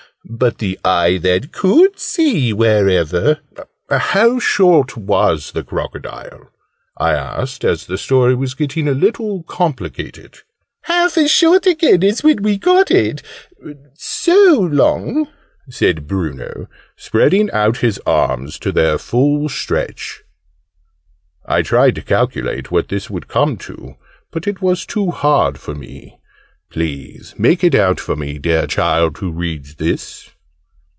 [0.23, 3.39] But the eye that could see wherever"
[4.13, 6.51] "How short was the crocodile?"
[6.95, 10.37] I asked, as the story was getting a little complicated.
[10.83, 13.23] "Half as short again as when we caught it
[13.95, 15.27] so long,"
[15.71, 20.21] said Bruno, spreading out his arms to their full stretch.
[21.47, 23.95] I tried to calculate what this would come to,
[24.31, 26.19] but it was too hard for me.
[26.69, 30.29] Please make it out for me, dear Child who reads this!